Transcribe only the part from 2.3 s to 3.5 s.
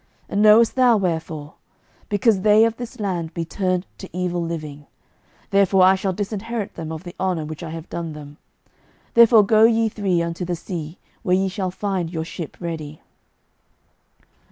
they of this land be